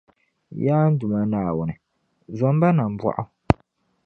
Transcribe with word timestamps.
Yaa 0.63 0.87
n 0.91 0.97
Duuma 0.99 1.19
Naawuni, 1.31 1.75
zom 2.37 2.55
ba 2.61 2.69
nambɔɣu. 2.75 3.23